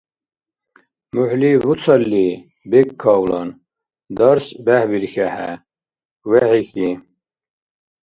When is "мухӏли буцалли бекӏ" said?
1.13-2.95